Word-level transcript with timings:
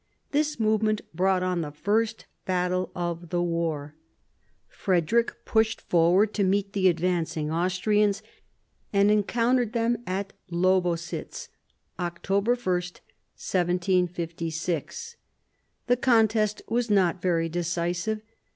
This 0.31 0.59
movement 0.59 1.01
brought 1.13 1.43
on 1.43 1.61
the 1.61 1.69
first 1.69 2.25
battle 2.47 2.89
of 2.95 3.29
the 3.29 3.39
war. 3.43 3.93
Frederick 4.67 5.45
pushed 5.45 5.79
forward 5.79 6.33
to 6.33 6.43
meet 6.43 6.73
the 6.73 6.87
advancing 6.87 7.51
Austrians, 7.51 8.23
and 8.91 9.11
encountered 9.11 9.73
them 9.73 10.01
at 10.07 10.33
Lobositz 10.49 11.49
(October 11.99 12.55
1, 12.55 12.63
1756). 12.65 15.17
The 15.85 15.97
contest 15.97 16.63
was 16.67 16.89
not 16.89 17.21
very 17.21 17.47
decisive. 17.47 18.21